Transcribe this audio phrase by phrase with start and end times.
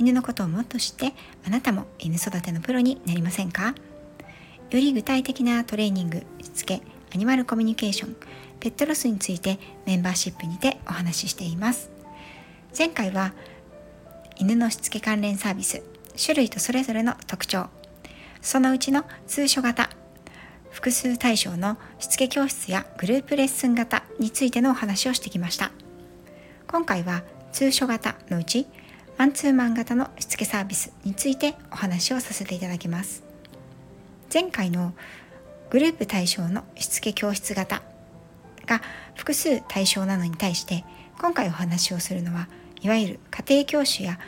[0.00, 1.12] 犬のことをもっと知って
[1.46, 3.74] あなたも犬育てのプロになりませんか？
[4.70, 6.80] より具体的なトレーニングしつけ
[7.14, 8.16] アニマルコミュニケーション
[8.60, 11.90] ペットロスについてメンバーシップにてお話ししています。
[12.76, 13.34] 前回は
[14.38, 15.82] 犬のしつけ関連サービス
[16.16, 17.66] 種類とそれぞれの特徴
[18.40, 19.90] そのうちの通所型
[20.70, 25.72] 複数対象のしつけ教室やグループレッスン型についてのお話をしてきました。
[26.68, 28.66] 今回は通所型のうち
[29.20, 33.22] マンツーマン型のしつけサービスについてお話をさせていただきます。
[34.32, 34.94] 前回の
[35.68, 37.82] グループ対象のしつけ教室型
[38.64, 38.80] が
[39.16, 40.86] 複数対象なのに対して
[41.20, 42.48] 今回お話をするのは
[42.80, 44.18] いわゆる家庭教師や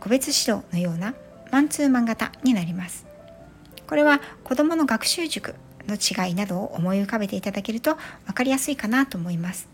[0.00, 1.14] 個別指導のような
[1.50, 3.06] マンツーマン型になります。
[3.86, 5.54] これは子どもの学習塾
[5.88, 9.66] の違いなどを思い浮かべていただけると分かりやすいかなと思います。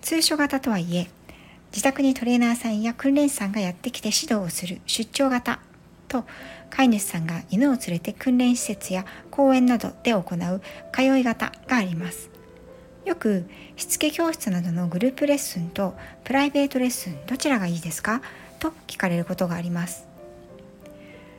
[0.00, 1.10] 通所型とはいえ
[1.70, 5.60] 自宅にトレーナーさんや訓練士さんがやってきて指導をする出張型
[6.08, 6.24] と
[6.70, 12.30] 飼い主さんが犬を連れて訓練施設や公園などで行う通い型があります。
[13.04, 13.44] よく
[13.76, 18.20] しつけ教室などのグループレッスンとプライベートレッスンどちらがいいですか？
[18.58, 20.06] と聞かれることがあります。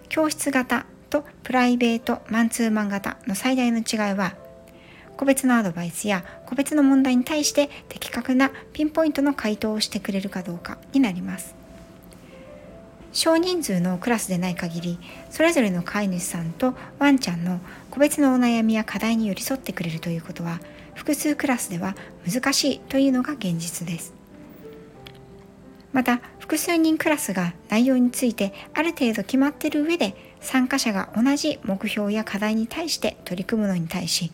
[0.07, 4.35] 教室型とプライベートマンツーマン型の最大の違いは
[5.19, 11.55] 個別のアドバイスや個別の問題に対して的確なピンポイントの回答をしてくれるかどうかになります。
[13.11, 17.59] 少人数のクラスでない限りそれぞれの飼い主さんとワンちゃんの
[17.91, 20.61] 個別のお悩みや課題に寄り添ってくれるということは
[20.93, 24.13] 複数クラスでは難しいというのが現実です。
[25.91, 34.31] また複数人クラスが内容についてある程度決まっている上で参加者が同じ目標や課題に対して取り組むのに対し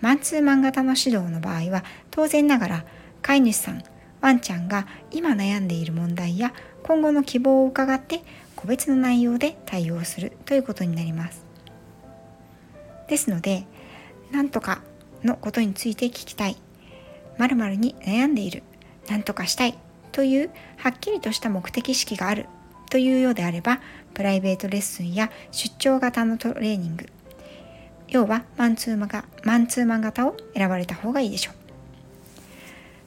[0.00, 2.84] マンツーマン型の指導の場合は当然ながら
[3.22, 3.82] 飼い主さん
[4.20, 6.52] ワンちゃんが今悩んでいる問題や
[6.82, 8.22] 今後の希望を伺って
[8.56, 11.44] 個別の内容で対応するということになります。
[13.08, 13.64] ですので
[14.30, 14.82] 何とか
[15.24, 16.56] のことについて聞きたい。
[17.38, 18.62] 〇〇に悩んでいる。
[19.08, 19.78] 何とかしたい。
[20.12, 22.46] というはっきりとした目的意識がある。
[22.90, 23.80] というようであれば
[24.14, 27.06] プライベートレッスンや出張型のトレーニング。
[28.10, 31.54] 要はマンツーマンマンツーマン型を選ばれた方がいいでしょう。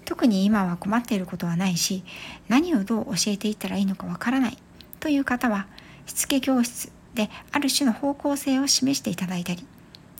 [0.06, 2.04] 特に今は困っていることはないし
[2.50, 4.58] 何をどう教えていったらいいのかわからない。
[5.00, 5.68] という方は
[6.06, 9.66] しつけ教室である種の方向性を示していただいたり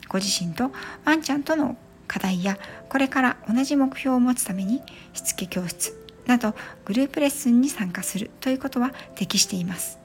[0.10, 0.72] ご自身と
[1.06, 1.78] ワンちゃんとの
[2.08, 2.58] 課題や
[2.90, 4.82] これから同じ目標を持つために
[5.14, 6.54] しつけ教室など
[6.86, 10.00] グループレッスンに参加するということは適しています。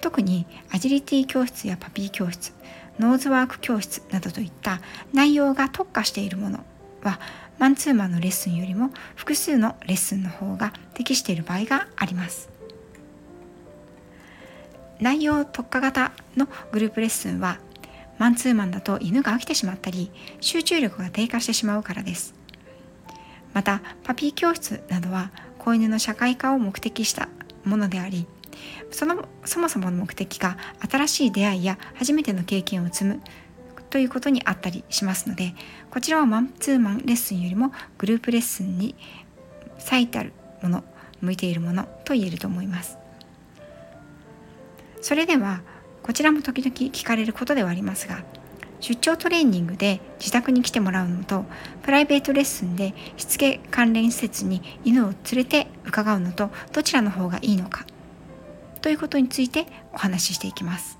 [0.00, 2.52] 特にアジリティ教室やパピー教室
[2.98, 4.80] ノーズワーク教室などといった
[5.12, 6.64] 内容が特化しているもの
[7.02, 7.20] は
[7.58, 12.50] マンツーマンのレッスンよりも複数のレッスンの方が適している場合があります。
[15.00, 17.58] 内容特化型のグループレッスンは
[18.18, 22.34] マンツーマンだと犬が飽きてしまったり集中力が低下してしまうからです。
[23.52, 27.28] またパピー教室などは子犬の社会化を目的した
[27.64, 28.26] ものであり
[28.90, 30.56] そのそもそもの目的が
[30.90, 33.20] 新しい出会いや初めての経験を積む
[33.90, 35.54] ということにあったりしますので
[35.90, 38.94] こちらはマンツーマンレッスンよりもグループレッスンに
[39.78, 40.84] 最たるもの
[41.20, 42.98] 向いているものと言えると思います。
[45.00, 45.62] それでは
[46.02, 48.24] こちらも時々聞かれることではありますが
[48.80, 51.44] 出張トレーニングで自宅に来てもらうのと
[51.82, 57.86] プライベートレッスンでしつけ関連施設に犬を連れて伺うのとどちらの方がいいのか。
[58.80, 60.98] ということについてお話ししていきます。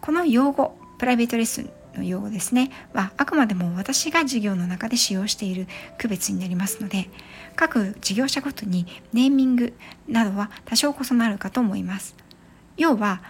[0.00, 2.70] この用語プライベートレッスンの用語ですね。
[2.92, 5.66] はあくまでも私が授業の中で使用している
[5.98, 7.08] 区別になりますので
[7.56, 9.74] 各事業者ごとにネーミング
[10.08, 12.14] などは多少異なるかと思います。
[12.76, 13.22] 要は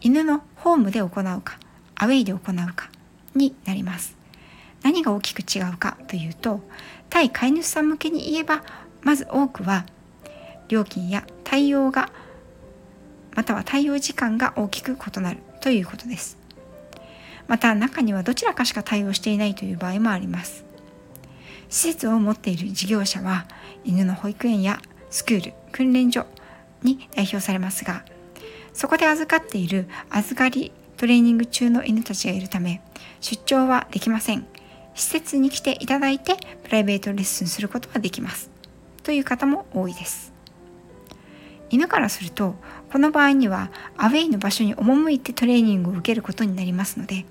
[0.00, 1.10] 犬のホームで行う
[1.40, 1.58] か
[1.94, 2.90] アウェイで行うか
[3.34, 4.16] になります。
[4.82, 6.60] 何が大きく違うかというと
[7.10, 8.62] 対飼い主さん向けに言えば
[9.02, 9.86] まず多くは
[10.68, 12.10] 料金や対応が
[13.34, 16.38] または対応時間が大きく異なるということです。
[17.46, 20.64] また中にはどちらかしか対応していないという場合もあります。
[21.68, 23.46] 施設を持っている事業者は
[23.84, 24.80] 犬の保育園や
[25.10, 26.26] スクール訓練所
[26.82, 28.04] に代表されますが
[28.72, 32.80] そこで預かっている預かりトレーニング中の犬たちがいるため
[33.20, 34.46] 出張はできません。
[34.94, 36.34] 施設に来ていただいて
[36.64, 38.50] プライベートレッスンすることができます。
[39.04, 40.32] という方も多いです。
[41.70, 42.54] 犬からすると
[42.92, 47.26] この場合にはアウェイの場所に赴いてトレーニングを受けることになりますので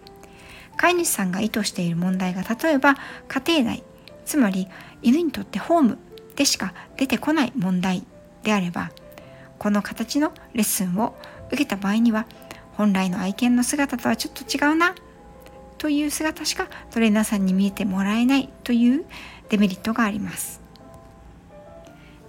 [0.77, 2.95] 飼い主さんが意図している問題が例えば
[3.27, 3.83] 家庭内
[4.25, 4.67] つまり
[5.01, 5.97] 犬にとってホーム
[6.35, 8.05] でしか出てこない問題
[8.43, 8.91] であれば
[9.57, 11.15] この形のレッスンを
[11.47, 12.27] 受けた場合には
[12.73, 14.93] 本来の愛犬の姿とはちょっと違うな
[15.79, 19.05] という姿しかトレーナーさんに見えてもらえないという
[19.49, 20.61] デメリットがあります。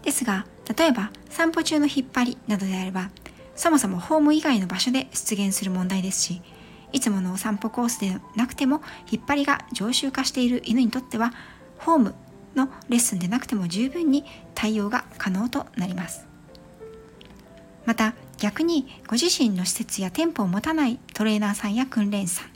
[0.03, 3.11] ですが例えば散歩中の引っ張りなどであれば
[3.55, 6.43] そもそもホーム以外の場所で出現する問題ですし
[6.93, 11.32] いつものお散歩コースでなくても引っ張りが常習化している犬にとっては
[11.79, 12.15] ホーム
[12.55, 14.25] のレッスンでなくても十分に
[14.55, 16.26] 対応が可能となります。
[17.85, 22.49] また逆にご自身の施設や店舗を持たないトレーナーさんや訓練士さん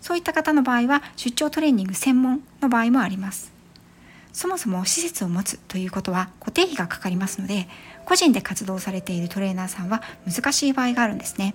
[0.00, 3.55] そういった方の場合は出張トレーニング専門の場合もあります。
[4.36, 7.66] そもそも施設を持つということは固定費がかかりますので
[8.04, 11.54] 個人で活動されているトレーナーさんは難しい場合があるんですね。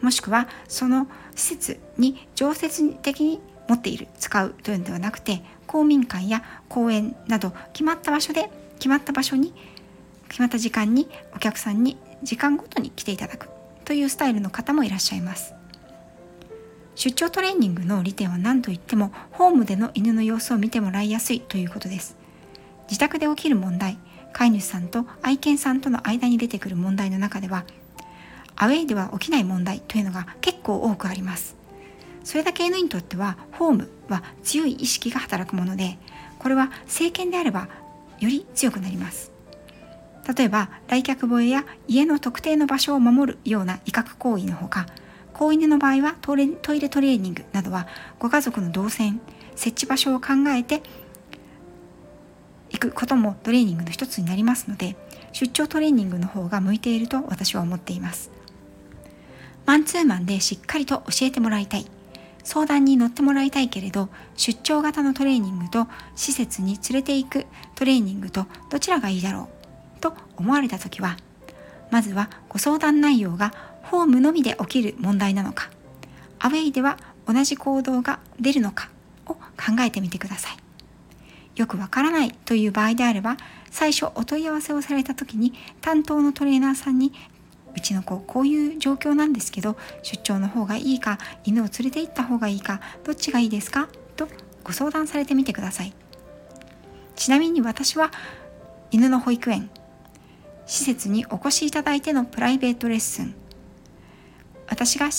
[0.00, 8.48] もしくはその施設に常設的に持っている使うというのではなくて公民館や公園など決まった場所で
[8.78, 9.52] 決まった場所に
[10.30, 13.50] 決まった時間にお客さんに時間ごとに来ていただく
[13.84, 15.52] というスタイルの方もいらっしゃいます。
[16.96, 22.16] 出張トレーニングの利点は何といってもホームでの犬の様子を見てもらいやすいということです。
[22.88, 23.98] 自宅で起きる問題
[24.32, 27.64] 飼い主さんと愛犬さんとの間に出てくる問題の中では
[28.56, 31.54] アウェイでは起きない問題というのが結構多くあります。
[32.24, 35.98] それだけ犬にとってはホームは強い意識が働くもので
[36.38, 37.68] これは政権であれば
[38.20, 39.30] より強くなります。
[40.34, 44.86] 例えば来客吠えや家の特定の場所を守るような威嚇行為のほか
[45.36, 47.86] 子犬の場合はトイレトイレトレーニングなどは
[48.18, 49.20] ご家族の動線
[49.54, 50.82] 設置場所を考えて
[52.70, 54.96] いくこともトレーニングの一つになりますので
[55.32, 58.30] 出張トレーニングの方が向いていると私は思っています。
[59.66, 61.86] マンツーマンでしっかりと教えてもらいたい。
[62.42, 69.48] 相談に乗ってもらいたいけれど出張型のトレーニングと施設に連れて行くトレーニングとどちらがいいだろ
[69.98, 71.16] うと思われた時は
[71.90, 73.52] まずはご相談内容が
[73.90, 75.70] ホームのみで起きる問題なのか
[76.38, 78.90] アウェイでは同じ行動が出るのか
[79.26, 79.40] を考
[79.80, 80.56] えてみてください。
[81.56, 83.38] よくわからないという場合であれば
[83.70, 87.14] 最初お問い合わせをされた時に担当のトレーナーさんに
[87.74, 94.28] うちの子こういう状況なんですけど出張の方がいいか犬を連れて行った方がいいかどっちがいいですかと
[94.64, 95.94] ご相談されてみてください。
[97.14, 98.10] ちなみに私は
[98.90, 99.70] 犬の保育園
[100.66, 103.34] 施設にお越しいただいてのプライベートレッスン
[104.68, 105.10] 私が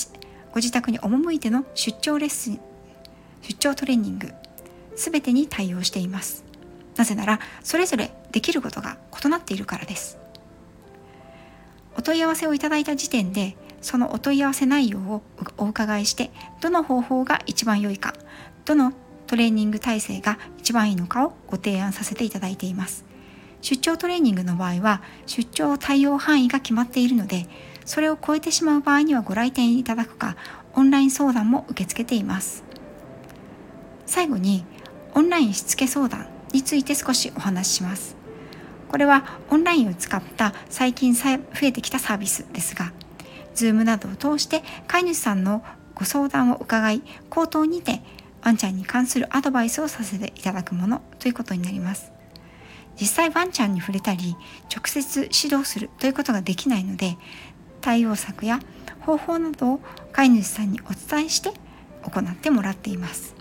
[0.52, 2.60] ご自宅に赴いての出張レッスン
[3.42, 4.34] 出張トレーニング
[4.96, 6.44] 全てに対応しています。
[6.96, 10.18] なぜならそれぞれできることが異なっているからです。
[11.96, 15.22] お問い合わせをいただいた時点でそのお問い合わせ内容を
[15.58, 18.14] お伺いしてどの方法が一番良いか
[18.66, 18.94] どの
[19.28, 23.06] トレーニング体制が一番いいのかをご提案させていただいています。
[23.62, 27.48] 出張トレーニングの場合は出張対応範囲が決まっているので
[27.88, 30.36] それを超えてしまう場合にはご来店いただくか
[30.74, 32.63] オンライン相談も受け付けています。
[34.06, 34.65] 最後に
[35.15, 38.17] オンラインしつけ相談について少しお話しします。
[38.89, 42.91] これはオンラインを使った最近増えてきたサービスですが
[43.56, 45.63] Zoom などを通して飼い主さんの
[45.96, 48.01] ご相談を伺い口頭にて
[48.44, 52.12] ワンちゃんに関するアドバイスをさせていただくものということになります。
[53.00, 54.36] 実際ワンちゃんに触れたり
[54.75, 57.17] 直接指導するということができないので
[57.81, 58.60] 対応策や
[59.01, 59.79] 方法などを
[60.12, 61.51] 飼い主さんにお伝えして
[62.03, 63.36] 行ってもらっています。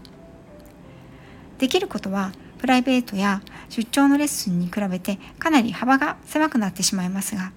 [1.59, 7.53] できることはプライベートや出張のレッスンに比べてかなり幅が狭くなってしまいますが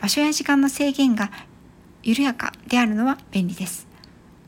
[0.00, 1.30] 場所や時間の制限が
[2.02, 3.86] 緩やかであるのは便利です。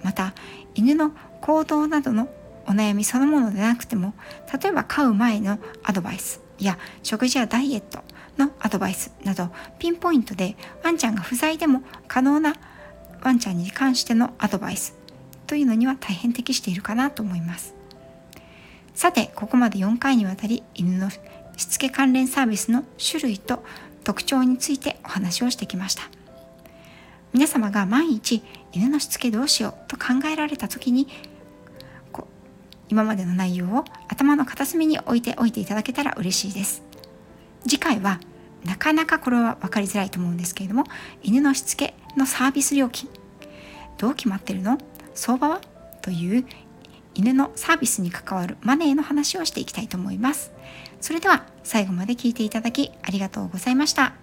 [0.02, 0.34] また
[0.74, 2.28] 犬の行動などの
[2.66, 4.14] お悩みそのものでなくても
[4.62, 8.00] 例えば飼う前のアドバイスや食事やダイエット
[8.40, 12.54] のアドバイスなどピンポイントでワンちゃんが不在でも可能な
[13.22, 14.94] ワンちゃんに関してのアドバイス
[15.46, 17.74] というのには大変適しているかなと思います。
[18.94, 21.18] さてここまで4回にわたり犬のし
[21.56, 23.62] つけ関連サービスの種類と
[24.04, 26.02] 特徴についてお話をしてきました。
[27.32, 28.42] 皆様が万一
[28.72, 31.06] 犬のしつけどうしようと考えられた時に
[32.88, 36.82] 今までの内容を頭の片隅に置いておいていただけたら嬉しいです。
[37.62, 38.18] 次回は
[38.64, 40.84] なかなかこれは分かりづらいと思うんですけれども
[41.22, 43.08] 犬のしつけのサービス料金
[43.98, 44.78] どう決まってるの？
[45.14, 45.60] 相場は？
[46.02, 46.46] という
[47.14, 50.52] 犬のサービスに関わるマネーの話をしていきたいと思います。
[51.00, 54.14] それでは最後まで聞いていただきありがとうございました。